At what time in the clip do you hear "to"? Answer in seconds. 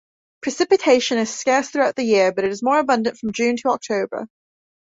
3.57-3.69